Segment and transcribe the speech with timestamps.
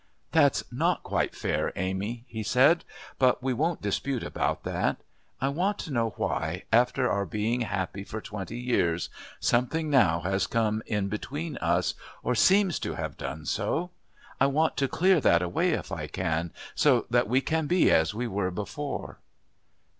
[0.31, 2.85] "That's not quite fair, Amy," he said.
[3.19, 4.97] "But we won't dispute about that.
[5.39, 10.47] I want to know why, after our being happy for twenty years, something now has
[10.47, 11.93] come in between us
[12.23, 13.91] or seems to have done so;
[14.39, 18.11] I want to clear that away if I can, so that we can be as
[18.15, 19.19] we were before."